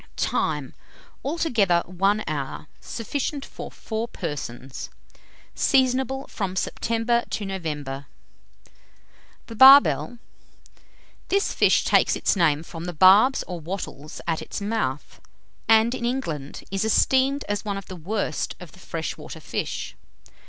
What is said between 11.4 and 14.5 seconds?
fish takes its name from the barbs or wattels at